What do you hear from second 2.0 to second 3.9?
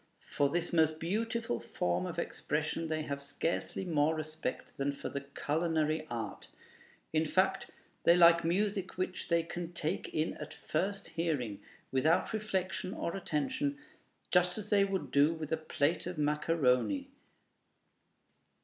of expression they have scarcely